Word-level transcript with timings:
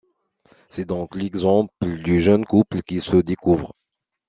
C'est 0.67 0.85
donc 0.85 1.13
l'exemple 1.13 1.73
du 1.99 2.21
jeune 2.21 2.43
couple 2.43 2.81
qui 2.81 2.99
se 2.99 3.17
découvre. 3.17 3.75